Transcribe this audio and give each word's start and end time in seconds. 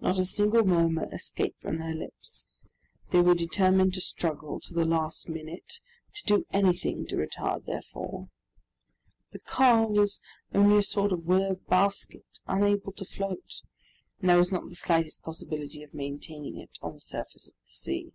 Not 0.00 0.18
a 0.18 0.24
single 0.24 0.64
murmur 0.64 1.10
escaped 1.12 1.60
from 1.60 1.76
their 1.76 1.92
lips. 1.92 2.48
They 3.10 3.20
were 3.20 3.34
determined 3.34 3.92
to 3.92 4.00
struggle 4.00 4.60
to 4.60 4.72
the 4.72 4.86
last 4.86 5.28
minute, 5.28 5.80
to 6.14 6.24
do 6.24 6.46
anything 6.54 7.04
to 7.04 7.16
retard 7.16 7.66
their 7.66 7.82
fall. 7.82 8.30
The 9.32 9.40
car 9.40 9.86
was 9.86 10.22
only 10.54 10.78
a 10.78 10.82
sort 10.82 11.12
of 11.12 11.26
willow 11.26 11.56
basket, 11.68 12.38
unable 12.46 12.92
to 12.92 13.04
float, 13.04 13.60
and 14.20 14.30
there 14.30 14.38
was 14.38 14.50
not 14.50 14.70
the 14.70 14.74
slightest 14.74 15.20
possibility 15.22 15.82
of 15.82 15.92
maintaining 15.92 16.56
it 16.56 16.78
on 16.80 16.94
the 16.94 17.00
surface 17.00 17.46
of 17.48 17.54
the 17.62 17.70
sea. 17.70 18.12